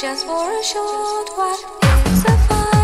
just 0.00 0.26
for 0.26 0.60
a 0.60 0.62
short 0.62 1.28
while. 1.36 1.58
It's 2.06 2.24
a 2.24 2.38
fun. 2.46 2.77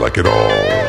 Like 0.00 0.18
it 0.18 0.26
all. 0.26 0.81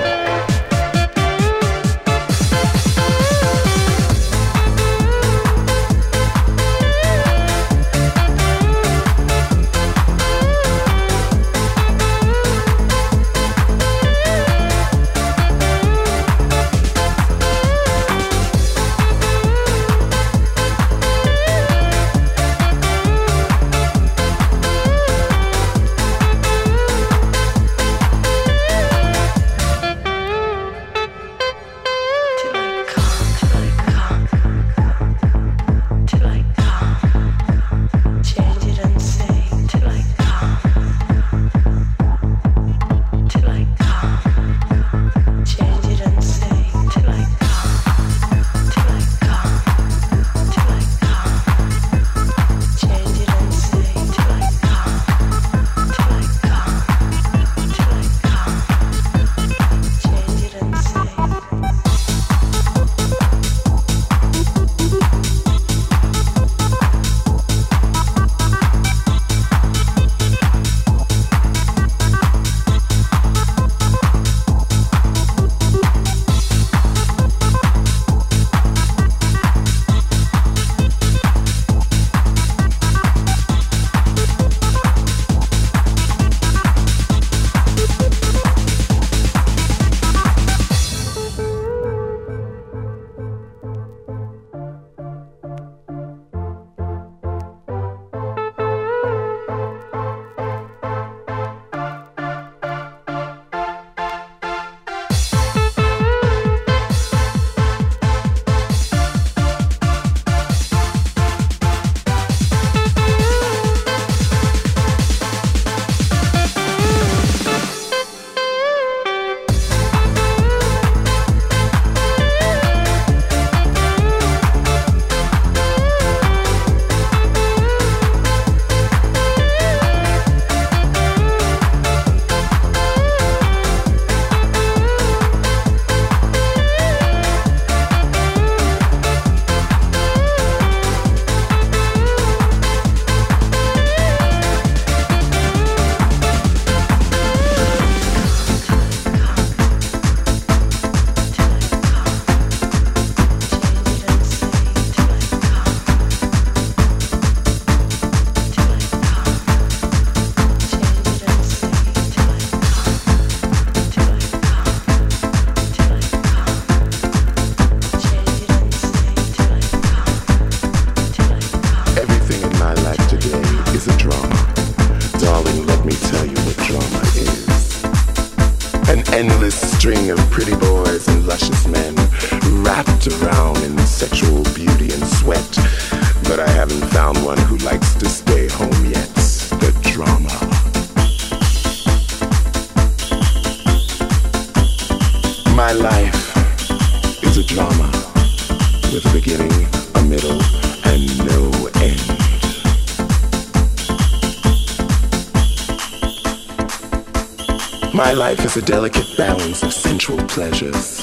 My 208.03 208.11
life 208.11 208.43
is 208.43 208.57
a 208.57 208.61
delicate 208.61 209.07
balance 209.15 209.63
of 209.63 209.71
sensual 209.71 210.17
pleasures. 210.27 210.97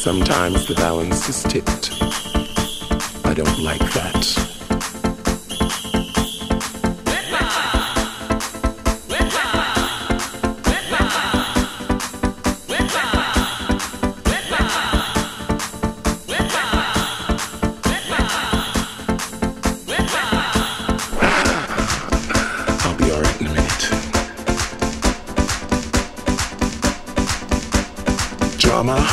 Sometimes 0.00 0.66
the 0.66 0.74
balance 0.76 1.28
is 1.28 1.42
tipped. 1.42 1.92
I 3.22 3.34
don't 3.34 3.58
like 3.58 3.84
that. 3.92 4.45
Drama? 28.86 29.04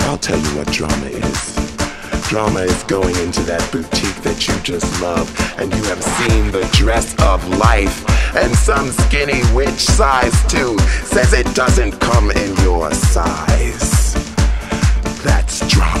I'll 0.00 0.18
tell 0.18 0.38
you 0.38 0.58
what 0.58 0.70
drama 0.70 1.06
is. 1.06 2.28
Drama 2.28 2.60
is 2.60 2.82
going 2.82 3.16
into 3.16 3.40
that 3.44 3.66
boutique 3.72 4.22
that 4.24 4.46
you 4.46 4.54
just 4.60 5.00
love, 5.00 5.26
and 5.58 5.72
you 5.72 5.82
have 5.84 6.04
seen 6.04 6.50
the 6.50 6.68
dress 6.72 7.14
of 7.22 7.42
life, 7.56 8.04
and 8.36 8.54
some 8.54 8.90
skinny 8.90 9.40
witch 9.54 9.70
size 9.80 10.36
too 10.52 10.78
says 11.04 11.32
it 11.32 11.46
doesn't 11.54 11.92
come 11.92 12.30
in 12.30 12.54
your 12.58 12.92
size. 12.92 14.12
That's 15.24 15.66
drama. 15.66 15.91